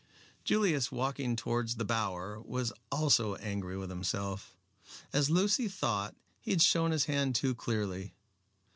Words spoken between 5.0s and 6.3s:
As Lucy thought,